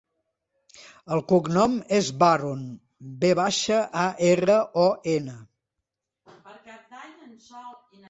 El 1.15 1.21
cognom 1.31 1.75
és 1.97 2.09
Varon: 2.23 2.65
ve 3.25 3.31
baixa, 3.43 3.79
a, 4.07 4.09
erra, 4.33 4.59
o, 4.87 4.89
ena. 5.15 5.41